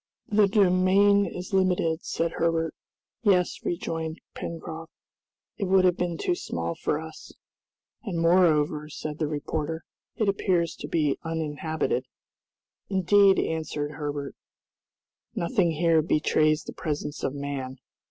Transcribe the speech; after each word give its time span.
"The 0.29 0.47
domain 0.47 1.27
is 1.27 1.53
limited," 1.53 2.03
said 2.03 2.31
Herbert. 2.31 2.73
"Yes," 3.21 3.63
rejoined 3.63 4.19
Pencroft: 4.33 4.91
"It 5.57 5.65
would 5.65 5.85
have 5.85 5.95
been 5.95 6.17
too 6.17 6.33
small 6.33 6.73
for 6.73 6.99
us." 6.99 7.31
"And 8.03 8.19
moreover," 8.19 8.89
said 8.89 9.19
the 9.19 9.27
reporter, 9.27 9.83
"it 10.15 10.27
appears 10.27 10.73
to 10.77 10.87
be 10.87 11.19
uninhabited." 11.21 12.07
"Indeed," 12.89 13.37
answered 13.37 13.91
Herbert, 13.91 14.33
"nothing 15.35 15.69
here 15.73 16.01
betrays 16.01 16.63
the 16.63 16.73
presence 16.73 17.21
of 17.23 17.35
man." 17.35 17.77